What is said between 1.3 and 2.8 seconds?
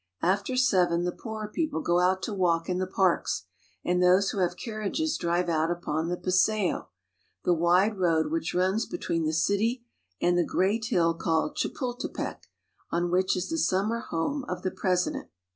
people go out to walk in